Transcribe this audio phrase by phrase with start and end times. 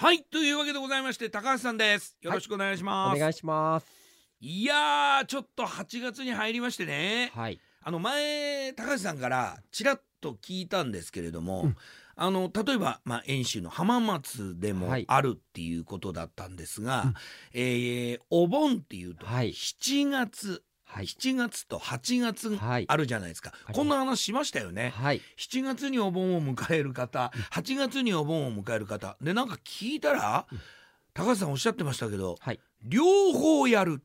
[0.00, 2.16] はいというわけでございまして高橋さんです。
[2.22, 3.86] よろしくお願いします、お願いします。
[4.40, 7.30] い、やーちょっと8月に入りましてね。
[7.34, 7.60] はい。
[7.82, 11.76] あの前高橋さんからちらっと聞いたんですけれども、うん。
[12.16, 15.04] あの例えば、まあ、遠州の浜松でもはい。
[15.06, 17.14] あるっていうことだったんですが、うん。
[17.52, 19.50] えーお盆っていうとはい。
[19.50, 20.62] 7月、
[20.92, 21.06] はい。
[21.06, 22.84] 7月と8月はい。
[22.88, 24.92] あるじゃないですか、ますこんな話しましたよね。
[24.96, 25.20] はい。
[25.38, 29.16] 7月にお盆を迎える方8月にお盆を迎える方。
[29.20, 30.58] でなんか聞いたら、うん。
[31.14, 32.60] 高橋さんおっしゃってましたけどはい。
[32.82, 34.02] 両方やる。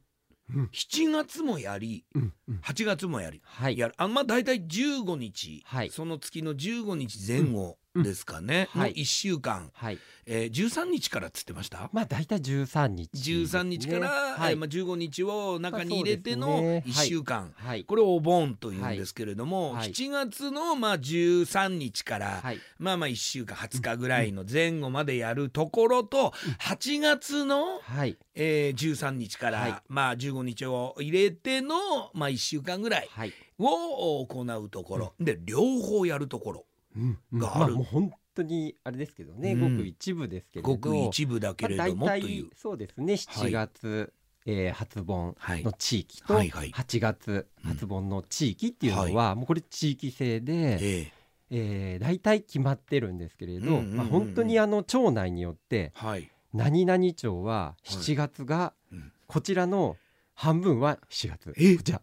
[0.53, 0.70] うん。
[0.71, 2.34] 7月もやりうん。
[2.48, 2.55] うん。
[2.63, 3.41] 8月もやり。
[3.43, 3.77] はい。
[3.77, 3.95] やる。
[3.98, 5.90] あまあ大体15日、はい。
[5.90, 9.99] その月の15日前後ですかね、のうんはい1週間、はい。
[10.27, 11.90] えー、13日からっつってました？
[11.94, 13.35] まあ大体十三日ですね。
[13.62, 14.54] 13日から、はい。
[14.54, 16.94] えーまあ、15日を中に入れてのまあそうですね。
[16.94, 17.84] 1週間、はい。
[17.85, 19.73] これをお盆というんですけれども、はい。
[19.77, 22.59] はい7月のまあ13日から、はい。
[22.80, 28.18] まあまあ1週間20日ぐらいの前後までやるところと8月の、はい。
[28.34, 29.76] えー13日から、はい。
[29.88, 31.76] まあ15日を入れての、
[32.13, 33.10] まあ、1週間ぐらい。
[33.57, 37.20] を行うところ、で両方やるところうん。
[37.34, 37.74] うんがある。
[37.74, 39.77] まあもう本当にあれですけどね、うん。
[39.77, 40.70] ごく一部ですけれど。
[40.70, 42.49] ごく一部だけれまあども大という。
[42.49, 42.55] 体。
[42.57, 43.13] そうですね。
[43.13, 44.13] 7月、
[44.46, 45.63] えー初盆はい。
[45.63, 46.71] の地域とはいはい。
[46.71, 51.12] 8月初盆の地域っていうのはもうこれ地域性で、え
[51.49, 51.98] え。
[51.98, 53.98] ー、大体決まってるんですけれど、うんうんうんうん。
[53.98, 56.29] まあ、本当にあの町内によってえはい。
[56.54, 59.12] 何々町は7月がうん。
[59.27, 59.98] こちらの
[60.35, 62.01] 半分は7月、えじゃあ8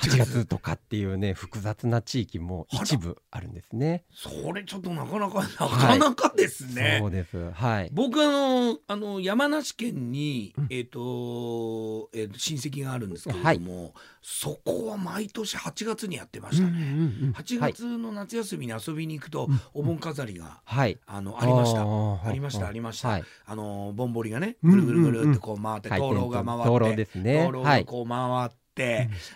[0.00, 4.04] 8月とかっていうね複雑な地域も一部あるんですね。
[4.12, 6.98] それちょっとなかなかなかなかですね。
[7.00, 7.50] そうです。
[7.52, 7.90] はい。
[7.92, 10.66] 僕あのあの山梨県に、うん。
[10.70, 17.32] えっ、と,、えーと親戚があるんですけれども、そこは毎年8月にやってましたね。
[17.34, 19.60] 8はい月の夏休みに遊びに行くと、うん。
[19.74, 20.98] お盆飾りがはい。
[21.06, 21.82] あのありました。
[21.82, 23.08] あありましたありました。
[23.08, 23.24] はい。
[23.46, 27.50] あのぼんぼりがねうんぐるぐるぐるってこう回って、灯籠が回って灯籠ですね。
[27.52, 28.63] がこう回って、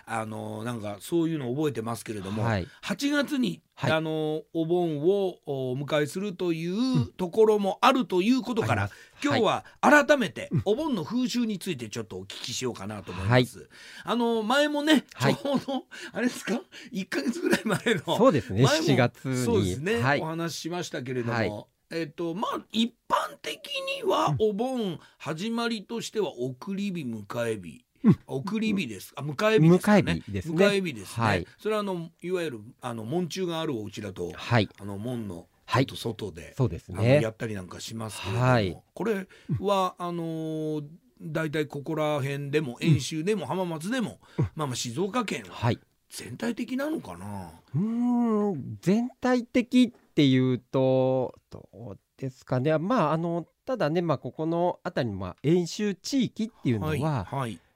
[0.05, 2.67] あのなんかそういうのを覚えてますけれども、はい。
[2.83, 3.91] 8月に、はい。
[3.91, 9.27] あのお盆をお迎えするというところもあるということから、あります。
[9.27, 13.69] 今日は改めてお盆の風習についてちょっとお聞きしようかなと思います。
[14.03, 15.37] あの前もねちはい。
[15.43, 16.61] ょうど、 あれですか
[16.91, 18.63] ？1ヶ月ぐらい前のそうですね。
[18.63, 19.45] 前も7月に。
[19.45, 20.21] そうですね、はい。
[20.21, 21.51] お話ししましたけれども、はい。
[21.91, 23.57] えっとまあ一般的
[24.03, 27.83] にはお盆始まりとしては送り火迎え日、
[28.27, 29.13] 送り火です。
[29.15, 30.21] あ迎え日ですかね。
[30.29, 31.25] 迎え日ですね。
[31.25, 31.47] はい。
[31.57, 34.69] それはあのいわゆるあの門中があるお家だとはい。
[34.79, 35.85] あの門のはい。
[35.85, 37.21] と外で、そうですね。
[37.21, 38.77] やったりなんかしますけれども、はい。
[38.93, 39.27] これ
[39.59, 40.83] はあのー
[41.21, 44.21] 大体ここら辺でも遠州でも浜松でも、
[44.55, 45.79] まあまあ静岡県ははい。
[46.09, 47.51] 全体的なのかな？
[47.75, 52.77] うーん全体的っていうとどうですかね。
[52.77, 57.05] まああのただねまあここの辺りのまあ演習地域っていうのは、はい、はい。
[57.05, 57.68] まあ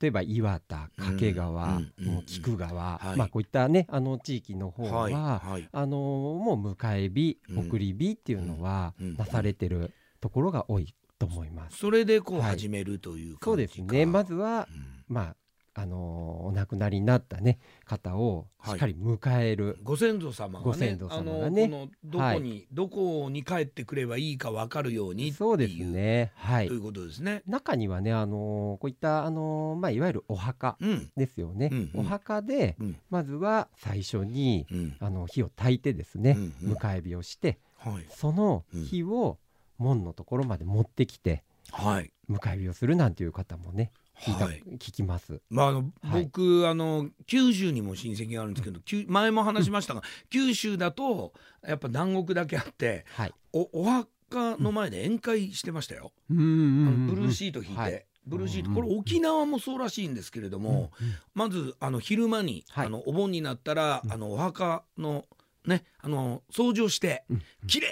[0.00, 1.80] 例えば岩田掛川、
[2.26, 3.16] 菊川、はい。
[3.16, 7.58] まあこういったねあの地域の方は、あのもう迎え日うん。
[7.66, 11.78] 送り火っていうのはうんなされてるところが多いと思います。
[11.78, 12.50] それでこうはい。
[12.50, 14.06] 始めるというそうですね。
[14.06, 15.14] まずはうん。
[15.14, 15.36] まあ
[15.80, 21.64] あのお亡くなりになったね方をしっかり迎える、ご先祖様がねご先祖様がね。
[21.66, 26.32] あのどこに、どこに帰ってくればいいか分かるようにそうですね。
[26.34, 26.66] はい。
[26.66, 27.42] ということですね。
[27.46, 31.10] 中にはねあのこういったあのまあいわゆるお墓うん。
[31.16, 32.00] ですよね、うんうん。
[32.00, 32.96] お墓でうん。
[33.08, 34.96] まずは最初にうん。
[34.98, 36.72] あの火を焚いてですね、うんうん。
[36.72, 38.06] 迎え火をしてはい。
[38.10, 39.38] その火を
[39.78, 42.10] 門のところまで持ってきてはい。
[42.28, 44.62] 迎え火をするなんていう方もねはい。
[44.74, 45.40] 聞きます。
[45.48, 46.24] まああのはい。
[46.24, 51.32] 僕あの九州にも親戚があるんですけど、前も話しましたが、 九州だと
[51.66, 53.34] やっぱ南国だけあってはい。
[53.52, 56.12] おお墓の前で宴会してましたよ。
[56.30, 58.04] うんうんあのブルーシート引いて、はい。
[58.26, 58.70] ブルーシート。
[58.70, 60.90] うんうんこれ沖縄もそうらしいんですけれども、
[61.34, 62.86] まずあの昼間に、はい。
[62.86, 64.12] あのお盆になったら、うん。
[64.12, 65.26] あのお墓の
[65.66, 67.88] ねあの掃除をしてうんきれ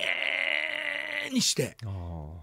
[1.31, 1.77] いにして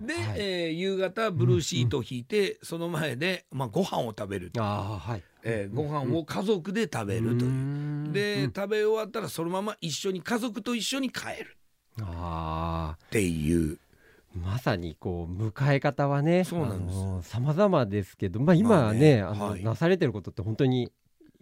[0.05, 0.25] で、はい。
[0.37, 5.23] えー夕方ブルーシートを引いて、その前で、まあ、ご飯を食べると、あーはい。
[5.43, 8.09] えーご飯を家族で食べるという。
[8.09, 8.53] うで、ん。
[8.53, 11.57] 食べ終わったらそのまま一緒に家族と一緒に帰る。
[12.01, 13.73] あっていう。
[13.73, 13.77] ー
[14.35, 17.29] まさにこう迎え方はねそうなんです。
[17.29, 19.63] 様々ですけど、まあ、今はね,、あのまあねはい。
[19.63, 20.91] なされてることって本当に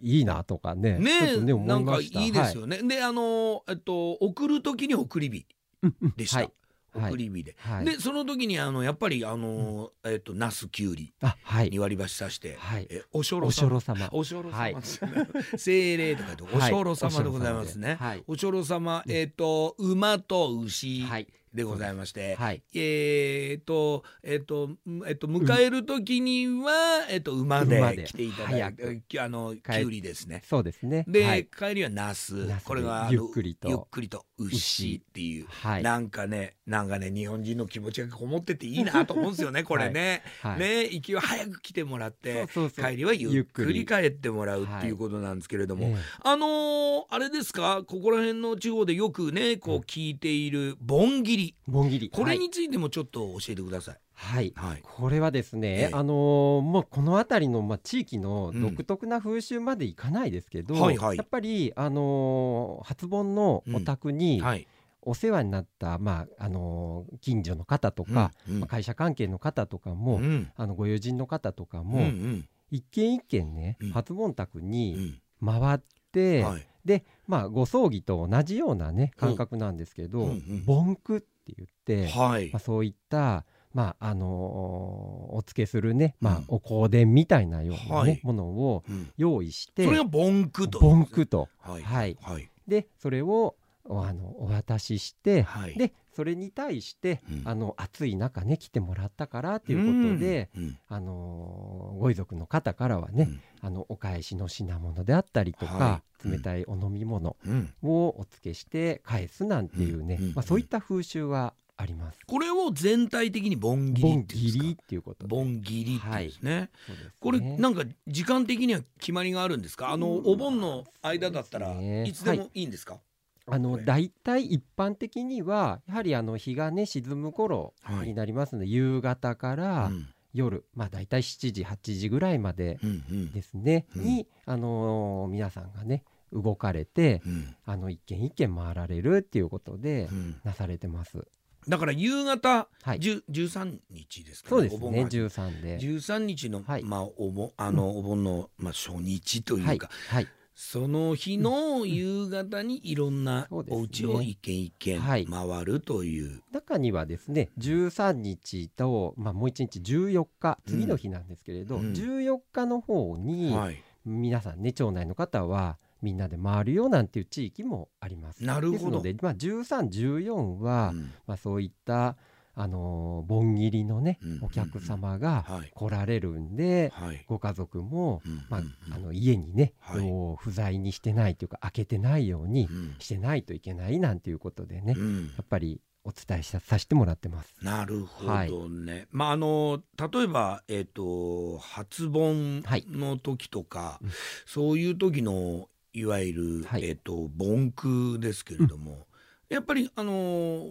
[0.02, 2.82] いいなとかねねね思ないんかいいですよね。
[2.82, 5.46] であのえっと送る時に送り火はい
[5.84, 6.14] うんうん。
[6.16, 6.38] でした。
[6.38, 6.52] はい
[6.94, 7.56] 送り火で。
[7.58, 7.84] はい。
[7.84, 11.70] でその時にあのやっぱりあの、えっとナスキュウリあはい。
[11.70, 12.86] に割り箸刺して、はい。
[12.90, 14.08] えおしょろおしょ様ろ様。
[14.12, 14.72] おしょろはい。
[14.72, 17.96] 様ですよね、精霊とか言っておしょろ様でございますね。
[18.00, 18.24] はい。
[18.26, 22.62] おしょろ様、えっ、と馬と牛、はいでございまして、はい。
[22.74, 28.96] えーっとえーっとんえっと迎える時には、えっと馬で来ていただ早いく。
[29.08, 30.42] てあのき帰ゅうりですね。
[30.46, 31.04] そうですね。
[31.08, 31.46] で、はい。
[31.46, 32.48] 帰りはナス。
[32.64, 33.68] これがゆっくりと。
[33.68, 35.82] ゆっくりと牛っていう、はい。
[35.82, 40.22] なんかねなんかね日本人の気持ちがこもってていいなと思うんですよね これね。
[40.42, 40.58] はい。
[40.60, 45.96] ね行きは早く来てもらって帰りはゆっくり帰ってもらうっていうことなんですけれども、ええ。
[46.22, 47.82] あのーあれですか？
[47.86, 52.10] ここら辺の地方でよくねこう聞いている盆切り盆切り。
[52.10, 53.98] これはいについてもちょっと教えてください。
[54.14, 54.52] はい。
[54.54, 55.90] はい、これはですね、ええ。
[55.92, 61.16] あのーもうこの辺りの、まあ、地域の独特な風習までいかないですけど、はいはい。
[61.16, 64.66] やっぱり、あのー初盆のお宅にはい。
[65.04, 70.50] お世話になった、まああのー近所の方とか、うんまあ、会社関係の方とかも、うん。
[70.56, 72.48] あのご友人の方とかうんも、うん。
[72.70, 73.90] 一軒一軒ね、うん。
[73.90, 75.20] 初盆宅うにん。
[75.44, 75.80] 回っ
[76.12, 76.66] て、はい。
[76.84, 80.64] で、まあ、ご葬儀と同じようなね感覚なんですけど、うんうん。
[80.64, 82.50] 盆句って言って、はい。
[82.52, 88.20] まあ、そういった、まああのーお付けするね、まあうんお香典みたいなような、ねはい。
[88.22, 89.10] ものをうん。
[89.16, 91.82] 用意してそれが盆句と盆句と、はい。
[91.82, 92.18] はい。
[92.20, 92.48] はい。
[92.68, 95.74] でそれをおあのお渡しして、はい。
[95.74, 97.42] でそれに対して、うん。
[97.44, 100.62] あの暑い中ね来てもらったからということで、うん。
[100.62, 100.78] うん。
[100.88, 103.28] あのーご遺族の方からはね、
[103.60, 106.30] あのお返しの品物であったりとか、はい。
[106.30, 107.72] 冷たいお飲み物うん。
[107.82, 112.18] をお付けして返すなんていうね、まあ、そういった風習はあります。
[112.26, 114.82] これを全体的に盆切り盆っていうんですか？
[114.82, 115.28] っていうことで。
[115.28, 117.12] 盆切りっていうんですね、そうですね。
[117.18, 119.90] これなんか時間的には決まりがあるんですか？
[119.90, 120.26] あのうん。
[120.26, 121.72] お盆の間だったら
[122.04, 123.00] いつでもいいんですか、
[123.46, 128.08] あの大体一般的にはやはりあの日がね沈む頃はい。
[128.08, 130.08] になりますので、夕方からうん。
[130.34, 133.32] 夜、まあ大体7時8時ぐらいまでうんうん。
[133.32, 134.04] ですね、うん。
[134.04, 137.56] にあのー皆さんがね動かれてうん。
[137.66, 140.40] あの一軒一軒回られるっていうことでうん。
[140.44, 141.26] なされてます。
[141.68, 143.00] だから夕方、はい。
[143.00, 145.78] 十13日ですかそうですねお盆が13で。
[145.78, 146.82] 13日の、はい。
[146.82, 149.78] まあお盆あのお盆の、まあ、初日というか、はい。
[150.08, 155.26] はいその日の夕方にいろんなお家を一軒一軒はい。
[155.26, 161.92] 回るという、中にはですね13日と、まあ、もう1日14日次の日なんですけれど、うん。
[161.92, 168.44] 14日の方にはい、皆さんね町内の方はみんなで回るよなんていう地域もあります。
[168.44, 168.78] なるほど。
[168.78, 171.12] ですので、まあ、1314は、うん。
[171.26, 172.16] まあ、そういった、
[172.54, 175.70] あのー盆切りのね、うんお客様がはい。
[175.74, 177.24] 来られるんで、はい。
[177.26, 178.74] ご家族も、うんまあうん。
[178.92, 180.00] あの家にね、はい。
[180.00, 182.96] もう不在にしてないというか開けてないようにうん。
[182.98, 185.26] してないといけないなんていうことでね、うん。
[185.26, 187.54] やっぱりお伝えささせてもらってます。
[187.62, 189.82] なるほどね、まああの
[190.12, 194.10] 例えばえっ、と初盆はいの時とか、うん
[194.46, 196.84] そういう時のいわゆる、はい。
[196.84, 199.06] えっ、と盆句ですけれども、
[199.48, 200.66] やっぱりあの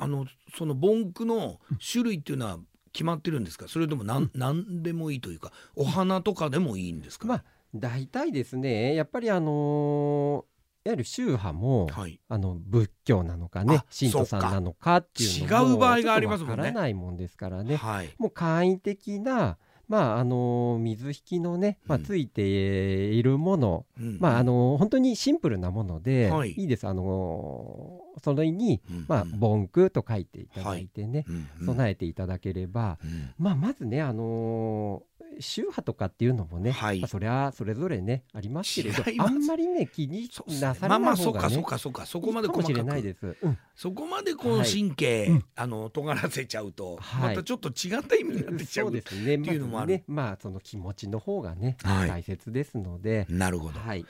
[0.00, 0.26] あの
[0.56, 1.60] その盆句の
[1.92, 2.58] 種類っていうのは
[2.92, 3.68] 決まってるんですか？
[3.68, 10.50] それともなん、なんでもいいというかお花とかでもいいんですか、まあ大体ですねやっぱりあのー
[10.82, 12.18] いわゆる宗派も、はい。
[12.26, 16.54] あの仏教なのかねあ神徒さんなのかっていうのも違う場合がありますもんね。
[16.56, 17.76] ちょっとわからないもんですからね。
[17.76, 18.08] はい。
[18.18, 19.58] もう簡易的な
[19.88, 26.52] まああのー水引きのね、まあ、うんついているもの、うんまああのー本当にシンプルなもので、はい。
[26.52, 26.88] い、いです。
[26.88, 31.66] あのーそれにうんまあうん盆句と書いていただいてね、うんうん。
[31.66, 33.34] 備えていただければ、うん。
[33.38, 37.00] まあ、まずね、あのー宗派とかっていうのもね、はい。
[37.00, 40.28] まあ、それはそれぞれねありますけれどあんまりね気に
[40.60, 42.06] なさまあまあれない方がねそうかそうかそうか。
[42.06, 43.36] そこまでいいかもしれ細かくないです。
[43.40, 43.58] うん。
[43.74, 45.44] そこまでこの神経、はいうん。
[45.54, 47.28] あの尖らせちゃうと、はい。
[47.30, 49.36] またちょっと違った意味になってきちゃうそうですね。
[49.36, 49.92] っていうのもある。
[49.92, 52.08] まずね、まあその気持ちの方がね、はい。
[52.08, 54.04] 大切ですので、なるほど、はい、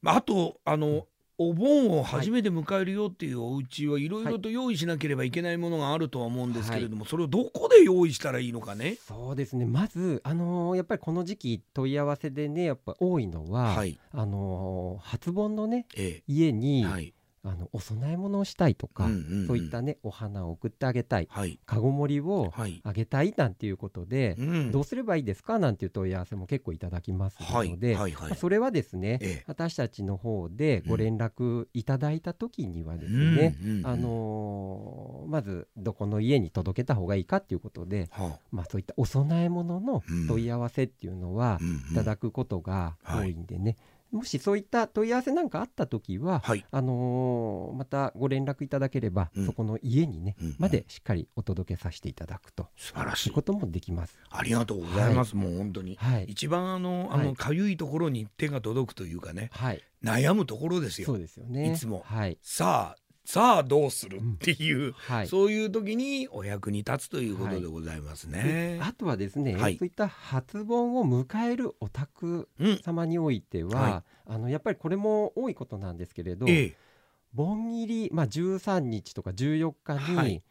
[0.00, 1.06] まあ、あとあの
[1.38, 8.96] お盆を初めて迎えるよっていうお家はいろいろと用意しなければいけないものがあるとは思うんですけれども、それをどこで用意したらいいのかね？
[9.06, 9.64] そうですね。
[9.64, 19.46] まずあのーやっぱりこの時期問い合わせでね、やっぱ多いのは、はい、あのー初盆のねえ家に、え、はい、あのお供え物をしたいとか、うんうんうん。
[19.46, 24.72] そういったねお花を送ってあげたい、はい、かごもりをはい、あげたいなんていうことで、うん。
[24.72, 28.12] どうすればいいですかなんていう問い合わせも結構いただきますはいので、はい。
[28.12, 28.30] はい。
[28.30, 29.44] まあそれはですね、ええ。
[29.46, 33.36] 私たちの方でご連絡いただいた時にはですうん。
[33.36, 33.86] ね、うんうん。
[33.86, 40.26] あのーまずどこの家に届けた方がいいかっていうことで、はまあ、そういったお供え物のうん。
[40.26, 41.76] 問い合わせっていうのはあうんうん。
[41.92, 43.76] いただくことが多いんでね、
[44.10, 49.46] もしそういった問い合わせなんかあった時は、はい、あのーまたご連絡いただければ、うん。
[49.46, 50.56] そこの家にね、うんうん。
[50.58, 52.68] までしっかりお届けさせていただくと。
[52.76, 53.30] 素晴らしい。
[53.30, 54.18] こともできます。
[54.30, 55.96] ありがとうございます、もう本当に。
[55.96, 57.26] はい、一番あのあはい。
[57.26, 59.50] のかゆいところに手が届くというかね。
[59.52, 61.06] はい、悩むところですよ。
[61.06, 61.18] そう。
[61.18, 61.72] ですよね。
[61.72, 62.02] いつも。
[62.06, 65.28] はい、さあさあどうするっていう、はい。
[65.28, 68.78] そういう時にお役に立つということでございますね。
[68.80, 69.76] あとはですね、はい。
[69.76, 76.76] そういった初盆を迎えるお宅うん、様においては、はあのやっぱりこれも多いことなんですけれど、ええ、
[77.34, 80.42] 盆切り、まあ、13日とか14日はにい。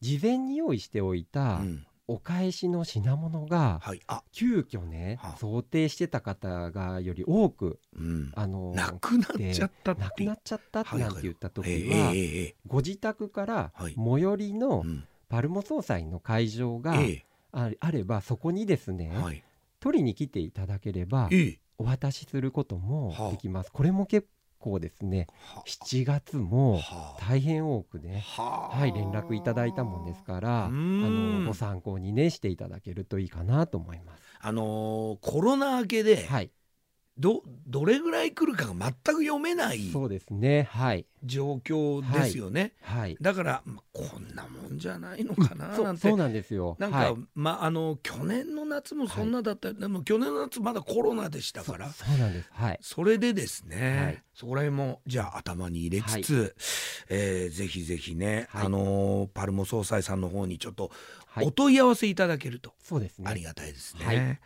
[0.00, 5.38] 事前に用意しておいたうん、お返しの品物がはい、あ、急遽ねはあ。
[5.38, 11.10] 想定してた方がより多くうん、あのなくなっちゃったなくなっちゃったはいはい。
[11.12, 12.54] なんて言った時ええはえええ。
[12.66, 13.94] ご自宅からはい。
[13.94, 15.04] 最寄りえのうん。
[15.28, 19.42] パルモ総裁の会場がえああればそこにですねえはい、
[19.80, 21.58] 取りに来ていただければええ。
[21.78, 23.30] お渡しすることもはあ。
[23.30, 23.72] できます。
[23.72, 24.28] これも結
[24.62, 27.20] 構ですねは7月もはあ。
[27.20, 28.78] 大変多くねはあ。
[28.78, 31.40] はい連絡いただいたもんですからあうん。
[31.42, 34.22] のご参考にねしていただけるといいかなと思います。
[34.40, 36.50] あのーコロナ明けではい。
[37.18, 41.06] どどれぐらい来るかが全く読めないそうですねはい。
[41.22, 43.16] 状況ですよね、はい。
[43.20, 46.76] だから、まこんなもんじゃないのかななんてそうなんですよ。
[46.78, 47.16] なんか、はい。
[47.34, 51.90] まあの去年の夏もそんなだった、でも去年の夏まだコロナでしたから。
[51.90, 52.50] そうなんです。
[52.52, 52.78] はい。
[52.82, 54.22] それでですね、はい。
[54.34, 56.56] そこら辺もじゃあ頭に入れつつ、
[57.08, 58.66] えーぜひぜひね、はい。
[58.66, 60.90] あのーパルモ総裁さんの方にちょっと
[61.26, 61.46] はい。
[61.46, 62.72] お問い合わせいただけると。
[62.82, 63.24] そうですね。
[63.28, 64.04] ありがたいですね。
[64.04, 64.16] はい。
[64.16, 64.38] はい